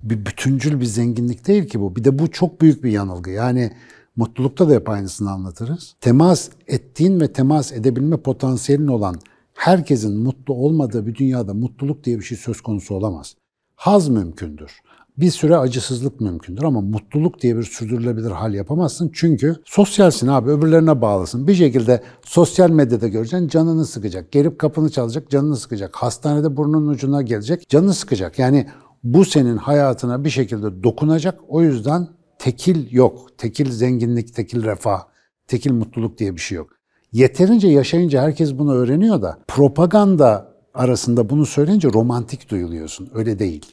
[0.04, 1.96] bir bütüncül bir zenginlik değil ki bu.
[1.96, 3.30] Bir de bu çok büyük bir yanılgı.
[3.30, 3.72] Yani
[4.15, 5.95] mutlulukta da hep aynısını anlatırız.
[6.02, 9.15] Temas ettiğin ve temas edebilme potansiyelin olan
[9.54, 13.36] herkesin mutlu olmadığı bir dünyada mutluluk diye bir şey söz konusu olamaz.
[13.76, 14.71] Haz mümkündür.
[15.17, 19.12] Bir süre acısızlık mümkündür ama mutluluk diye bir sürdürülebilir hal yapamazsın.
[19.13, 21.47] Çünkü sosyalsin abi öbürlerine bağlısın.
[21.47, 24.32] Bir şekilde sosyal medyada göreceksin canını sıkacak.
[24.32, 25.95] Gelip kapını çalacak canını sıkacak.
[25.95, 28.39] Hastanede burnunun ucuna gelecek canını sıkacak.
[28.39, 28.67] Yani
[29.04, 31.39] bu senin hayatına bir şekilde dokunacak.
[31.47, 32.08] O yüzden
[32.41, 33.38] tekil yok.
[33.38, 35.01] Tekil zenginlik, tekil refah,
[35.47, 36.69] tekil mutluluk diye bir şey yok.
[37.12, 43.10] Yeterince yaşayınca herkes bunu öğreniyor da propaganda arasında bunu söyleyince romantik duyuluyorsun.
[43.13, 43.65] Öyle değil.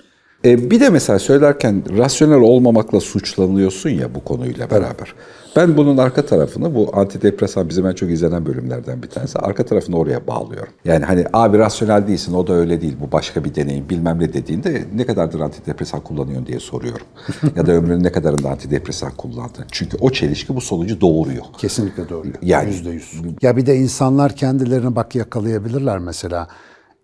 [0.45, 5.15] E, bir de mesela söylerken rasyonel olmamakla suçlanıyorsun ya bu konuyla beraber.
[5.57, 9.39] Ben bunun arka tarafını bu antidepresan bizim en çok izlenen bölümlerden bir tanesi.
[9.39, 10.73] Arka tarafını oraya bağlıyorum.
[10.85, 14.33] Yani hani abi rasyonel değilsin o da öyle değil bu başka bir deneyim bilmem ne
[14.33, 17.07] dediğinde ne kadardır antidepresan kullanıyorsun diye soruyorum.
[17.57, 19.65] ya da ömrünün ne kadarında antidepresan kullandın.
[19.73, 21.45] Çünkü o çelişki bu sonucu doğuruyor.
[21.59, 22.27] Kesinlikle doğru.
[22.43, 23.13] Yani- Yüzde yüz.
[23.43, 26.49] Ya bir de insanlar kendilerini bak yakalayabilirler mesela.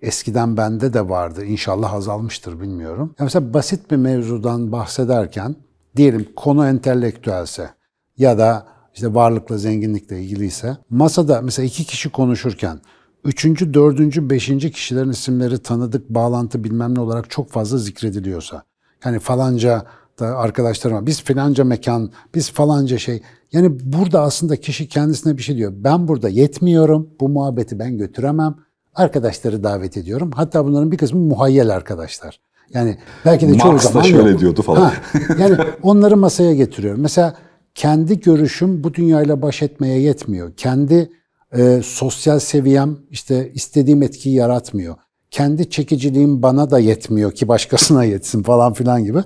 [0.02, 1.44] Eskiden bende de vardı.
[1.44, 3.14] İnşallah azalmıştır bilmiyorum.
[3.18, 5.56] Ya mesela basit bir mevzudan bahsederken
[5.96, 7.70] diyelim konu entelektüelse
[8.18, 12.80] ya da işte varlıkla zenginlikle ilgiliyse masada mesela iki kişi konuşurken
[13.24, 18.62] üçüncü, dördüncü, beşinci kişilerin isimleri tanıdık, bağlantı bilmem ne olarak çok fazla zikrediliyorsa
[19.04, 19.86] yani falanca
[20.18, 23.22] da arkadaşlarıma biz filanca mekan, biz falanca şey.
[23.52, 25.72] Yani burada aslında kişi kendisine bir şey diyor.
[25.76, 28.54] Ben burada yetmiyorum, bu muhabbeti ben götüremem.
[28.94, 30.30] Arkadaşları davet ediyorum.
[30.34, 32.40] Hatta bunların bir kısmı muhayyel arkadaşlar.
[32.74, 34.40] Yani belki de çoğu Marx da zaman şöyle yok.
[34.40, 34.80] diyordu falan.
[34.80, 34.92] Ha,
[35.38, 37.00] yani onları masaya getiriyorum.
[37.00, 37.36] Mesela
[37.74, 40.52] kendi görüşüm bu dünyayla baş etmeye yetmiyor.
[40.56, 41.10] Kendi
[41.56, 44.94] e, sosyal seviyem işte istediğim etkiyi yaratmıyor.
[45.30, 49.18] Kendi çekiciliğim bana da yetmiyor ki başkasına yetsin falan filan gibi.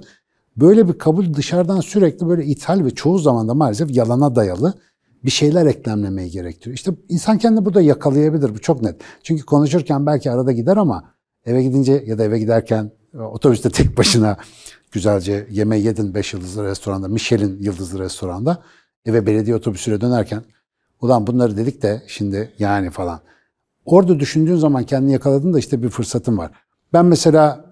[0.57, 4.75] Böyle bir kabul dışarıdan sürekli böyle ithal ve çoğu zaman da maalesef yalana dayalı
[5.25, 6.75] bir şeyler eklemlemeyi gerektiriyor.
[6.75, 9.01] İşte insan kendini burada yakalayabilir bu çok net.
[9.23, 11.15] Çünkü konuşurken belki arada gider ama
[11.47, 14.37] eve gidince ya da eve giderken e, otobüste tek başına
[14.93, 18.63] güzelce yemeği yedin 5 yıldızlı restoranda, Michelin yıldızlı restoranda
[19.05, 20.43] eve belediye otobüsüyle dönerken
[21.01, 23.21] ulan bunları dedik de şimdi yani falan.
[23.85, 26.51] Orada düşündüğün zaman kendini yakaladın da işte bir fırsatın var.
[26.93, 27.65] Ben mesela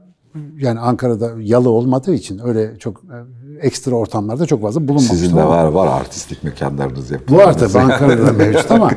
[0.57, 3.17] yani Ankara'da yalı olmadığı için öyle çok e,
[3.61, 5.17] ekstra ortamlarda çok fazla bulunmamıştım.
[5.19, 7.47] Sizin de ama- var var artistik mekanlarınız bu yapıyorsunuz.
[7.47, 8.91] var tabii Ankara'da da mevcut ama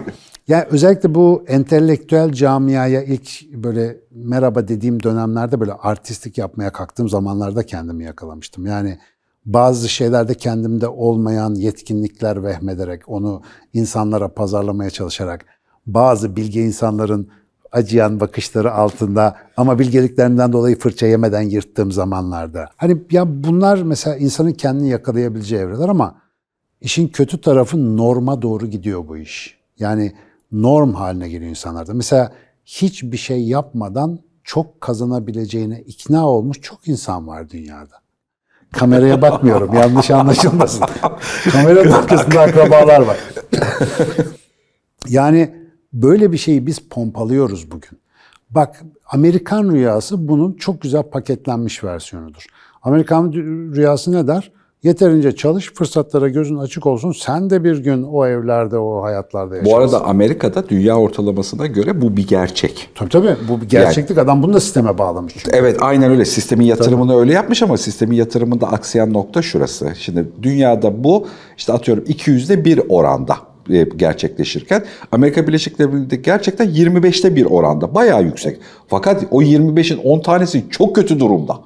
[0.48, 7.63] yani özellikle bu entelektüel camiaya ilk böyle merhaba dediğim dönemlerde böyle artistik yapmaya kalktığım zamanlarda
[7.65, 8.65] kendimi yakalamıştım.
[8.65, 9.00] Yani
[9.45, 13.41] bazı şeylerde kendimde olmayan yetkinlikler vehmederek onu
[13.74, 15.45] insanlara pazarlamaya çalışarak
[15.88, 17.30] bazı bilge insanların
[17.71, 22.69] acıyan bakışları altında ama bilgeliklerinden dolayı fırça yemeden yırttığım zamanlarda.
[22.77, 26.15] Hani ya bunlar mesela insanın kendini yakalayabileceği evreler ama
[26.82, 29.58] İşin kötü tarafı norma doğru gidiyor bu iş.
[29.79, 30.13] Yani
[30.51, 31.93] norm haline geliyor insanlarda.
[31.93, 32.32] Mesela
[32.65, 37.95] hiçbir şey yapmadan çok kazanabileceğine ikna olmuş çok insan var dünyada.
[38.71, 40.86] Kameraya bakmıyorum, yanlış anlaşılmasın.
[41.51, 43.17] Kameranın arkasında akrabalar var.
[45.08, 45.59] yani
[45.93, 47.99] böyle bir şeyi biz pompalıyoruz bugün.
[48.49, 52.45] Bak Amerikan rüyası bunun çok güzel paketlenmiş versiyonudur.
[52.82, 53.32] Amerikan
[53.75, 54.52] rüyası ne der?
[54.84, 57.12] Yeterince çalış, fırsatlara gözün açık olsun.
[57.12, 59.73] Sen de bir gün o evlerde, o hayatlarda yaşarsın.
[59.73, 62.89] Bu arada Amerika'da dünya ortalamasına göre bu bir gerçek.
[62.95, 63.36] Tabii tabii.
[63.49, 64.17] Bu bir gerçeklik.
[64.17, 65.34] Adam bunu da sisteme bağlamış.
[65.38, 65.58] çünkü.
[65.58, 66.25] Evet aynen öyle.
[66.25, 69.93] Sistemin yatırımını öyle yapmış ama sistemin yatırımında aksayan nokta şurası.
[69.97, 73.36] Şimdi dünyada bu işte atıyorum 200'de bir oranda
[73.95, 77.95] gerçekleşirken Amerika Birleşik Devletleri'nde gerçekten 25'te bir oranda.
[77.95, 78.58] Bayağı yüksek.
[78.88, 81.60] Fakat o 25'in 10 tanesi çok kötü durumda.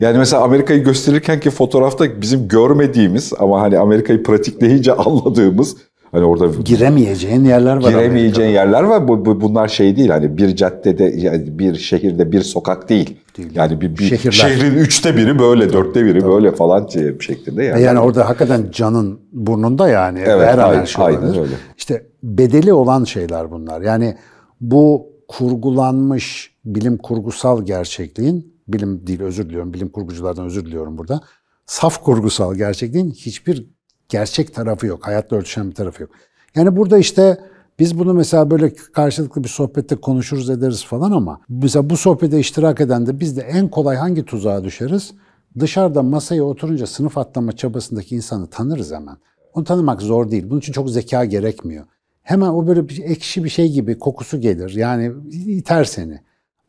[0.00, 5.76] Yani mesela Amerika'yı gösterirken ki fotoğrafta bizim görmediğimiz ama hani Amerika'yı pratikleyince anladığımız
[6.12, 7.90] hani orada Giremeyeceğin yerler var.
[7.90, 9.08] giremeyeceğin yerler var.
[9.08, 13.16] Bu, bu- bunlar şey değil hani bir caddede yani bir şehirde bir sokak değil.
[13.54, 14.30] Yani bir, bir Şehirler.
[14.32, 17.82] şehrin üçte biri böyle, dörtte biri böyle falan şey- şeklinde yani.
[17.82, 20.18] Yani orada hakikaten canın burnunda yani.
[20.26, 21.54] Evet, her aynen- şey aynen öyle.
[21.78, 23.80] İşte bedeli olan şeyler bunlar.
[23.80, 24.16] Yani
[24.60, 31.20] bu kurgulanmış bilim kurgusal gerçekliğin, bilim değil özür diliyorum, bilim kurguculardan özür diliyorum burada.
[31.66, 33.66] Saf kurgusal gerçekliğin hiçbir
[34.12, 35.06] gerçek tarafı yok.
[35.06, 36.10] Hayatla örtüşen bir tarafı yok.
[36.54, 37.38] Yani burada işte
[37.78, 42.80] biz bunu mesela böyle karşılıklı bir sohbette konuşuruz ederiz falan ama mesela bu sohbete iştirak
[42.80, 45.14] eden de biz de en kolay hangi tuzağa düşeriz?
[45.58, 49.16] Dışarıda masaya oturunca sınıf atlama çabasındaki insanı tanırız hemen.
[49.54, 50.50] Onu tanımak zor değil.
[50.50, 51.84] Bunun için çok zeka gerekmiyor.
[52.22, 54.74] Hemen o böyle bir ekşi bir şey gibi kokusu gelir.
[54.74, 55.12] Yani
[55.46, 56.20] iter seni.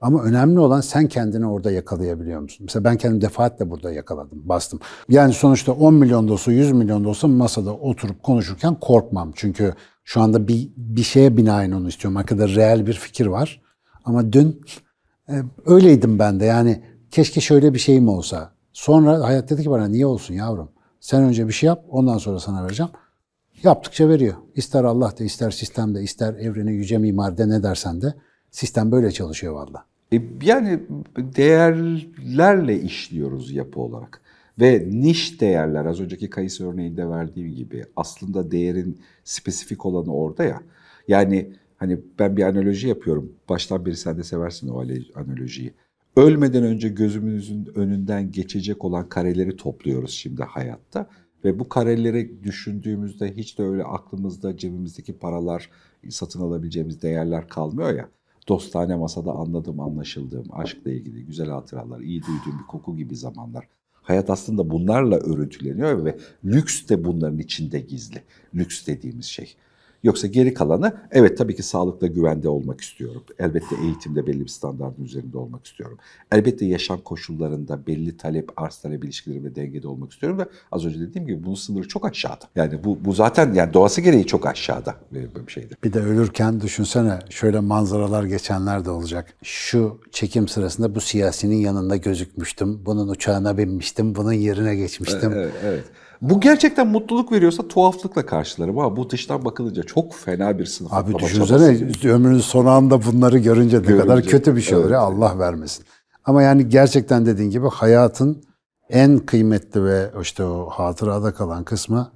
[0.03, 2.63] Ama önemli olan sen kendini orada yakalayabiliyor musun?
[2.63, 4.79] Mesela ben kendimi defaatle burada yakaladım, bastım.
[5.09, 9.31] Yani sonuçta 10 milyon da olsa, 100 milyon da olsa masada oturup konuşurken korkmam.
[9.35, 12.17] Çünkü şu anda bir, bir şeye binaen onu istiyorum.
[12.17, 13.61] Arkada reel bir fikir var.
[14.05, 14.61] Ama dün
[15.29, 15.33] e,
[15.65, 16.45] öyleydim ben de.
[16.45, 18.51] Yani keşke şöyle bir şeyim olsa.
[18.73, 20.69] Sonra hayat dedi ki bana niye olsun yavrum?
[20.99, 22.91] Sen önce bir şey yap, ondan sonra sana vereceğim.
[23.63, 24.35] Yaptıkça veriyor.
[24.55, 28.13] İster Allah de, ister sistem de, ister evreni yüce mimar de ne dersen de.
[28.51, 29.92] Sistem böyle çalışıyor valla.
[30.13, 30.79] E, Yani
[31.17, 34.21] değerlerle işliyoruz yapı olarak.
[34.59, 40.61] Ve niş değerler az önceki kayısı örneğinde verdiğim gibi aslında değerin spesifik olanı orada ya.
[41.07, 43.33] Yani hani ben bir analoji yapıyorum.
[43.49, 45.73] Baştan beri sen de seversin o analojiyi.
[46.15, 51.09] Ölmeden önce gözümüzün önünden geçecek olan kareleri topluyoruz şimdi hayatta.
[51.45, 55.69] Ve bu kareleri düşündüğümüzde hiç de öyle aklımızda cebimizdeki paralar,
[56.09, 58.09] satın alabileceğimiz değerler kalmıyor ya.
[58.47, 63.67] Dostane masada anladım, anlaşıldığım, aşkla ilgili güzel hatıralar, iyi duyduğum bir koku gibi zamanlar.
[63.93, 68.23] Hayat aslında bunlarla örüntüleniyor ve lüks de bunların içinde gizli.
[68.55, 69.55] Lüks dediğimiz şey.
[70.03, 73.23] Yoksa geri kalanı evet tabii ki sağlıkla güvende olmak istiyorum.
[73.39, 75.97] Elbette eğitimde belli bir standartın üzerinde olmak istiyorum.
[76.31, 80.99] Elbette yaşam koşullarında belli talep, arz talep ilişkileri ve dengede olmak istiyorum ve az önce
[80.99, 82.45] dediğim gibi bunun sınırı çok aşağıda.
[82.55, 85.75] Yani bu, bu zaten yani doğası gereği çok aşağıda bir, bir şeydi.
[85.83, 89.33] Bir de ölürken düşünsene şöyle manzaralar geçenler de olacak.
[89.43, 92.85] Şu çekim sırasında bu siyasinin yanında gözükmüştüm.
[92.85, 94.15] Bunun uçağına binmiştim.
[94.15, 95.31] Bunun yerine geçmiştim.
[95.33, 95.83] Evet, evet.
[96.23, 101.19] Bu gerçekten mutluluk veriyorsa tuhaflıkla karşılarım ama bu dıştan bakılınca çok fena bir sınıf Abi
[101.19, 102.09] düşünsene çabası.
[102.09, 105.21] ömrünün son anda bunları görünce ne Görünce, kadar kötü bir şey olur ya evet.
[105.21, 105.85] Allah vermesin.
[106.25, 108.43] Ama yani gerçekten dediğin gibi hayatın
[108.89, 112.11] en kıymetli ve işte o hatırada kalan kısmı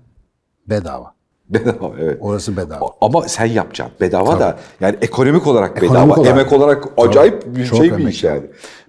[0.70, 1.14] bedava.
[1.50, 2.18] Bedava evet.
[2.22, 2.90] Orası bedava.
[3.02, 3.96] Ama sen yapacaksın.
[4.02, 6.38] Bedava da yani ekonomik olarak Ekonomik bedava, olarak.
[6.38, 8.44] emek olarak acayip bir Çok şey bir iş yani.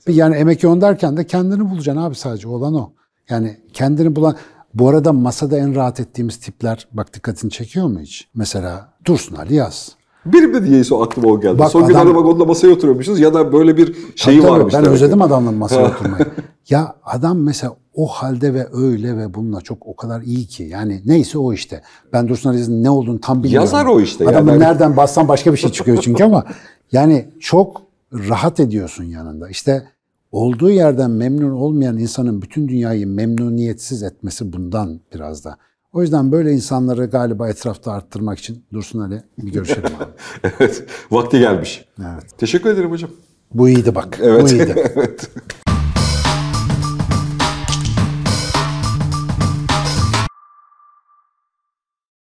[0.07, 2.93] Bir yani emek yoğun derken de kendini bulacaksın abi sadece olan o.
[3.31, 4.37] Yani kendini bulan...
[4.75, 8.29] Bu arada masada en rahat ettiğimiz tipler bak dikkatini çekiyor mu hiç?
[8.35, 9.93] Mesela Dursun Ali Yaz.
[10.27, 11.59] Bir mi diyeyse aklıma o geldi.
[11.59, 14.75] Bak Son günlerde adam- bak onunla masaya oturuyormuşuz ya da böyle bir şeyi Tabii varmış.
[14.75, 16.27] Ben özledim adamla masaya oturmayı.
[16.69, 20.63] Ya adam mesela o halde ve öyle ve bununla çok o kadar iyi ki.
[20.63, 21.83] Yani neyse o işte.
[22.13, 23.65] Ben Dursun Aziz'in ne olduğunu tam bilmiyorum.
[23.65, 24.61] Yazar o işte Adamı yani.
[24.61, 26.45] nereden bassan başka bir şey çıkıyor çünkü ama
[26.93, 29.49] yani çok rahat ediyorsun yanında.
[29.49, 29.83] İşte
[30.33, 35.57] olduğu yerden memnun olmayan insanın bütün dünyayı memnuniyetsiz etmesi bundan biraz da.
[35.93, 40.05] O yüzden böyle insanları galiba etrafta arttırmak için Dursun Ali bir görüşelim abi.
[40.61, 40.85] evet.
[41.11, 41.85] Vakti gelmiş.
[42.01, 42.39] Evet.
[42.39, 43.11] Teşekkür ederim hocam.
[43.55, 44.19] Bu iyiydi bak.
[44.23, 44.43] Evet.
[44.43, 44.75] Bu iyiydi.
[44.95, 45.31] evet.